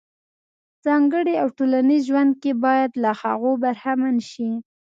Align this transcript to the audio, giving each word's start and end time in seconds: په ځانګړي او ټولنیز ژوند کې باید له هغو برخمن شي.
په 0.75 0.79
ځانګړي 0.85 1.33
او 1.41 1.47
ټولنیز 1.57 2.01
ژوند 2.09 2.31
کې 2.41 2.51
باید 2.65 2.91
له 3.03 3.11
هغو 3.21 3.51
برخمن 3.63 4.15
شي. 4.31 4.51